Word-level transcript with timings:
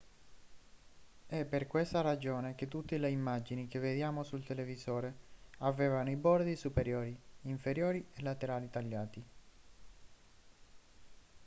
è 1.27 1.45
per 1.45 1.67
questa 1.67 2.01
ragione 2.01 2.55
che 2.55 2.67
tutte 2.67 2.97
le 2.97 3.11
immagini 3.11 3.67
che 3.67 3.77
vediamo 3.77 4.23
sul 4.23 4.43
televisore 4.43 5.13
avevano 5.59 6.09
i 6.09 6.15
bordi 6.15 6.55
superiori 6.55 7.15
inferiori 7.41 8.03
e 8.15 8.21
laterali 8.23 8.67
tagliati 8.67 9.23